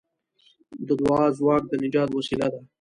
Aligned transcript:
د 0.87 0.89
دعا 0.99 1.21
ځواک 1.37 1.63
د 1.67 1.73
نجات 1.83 2.09
وسیله 2.17 2.47
ده. 2.53 2.59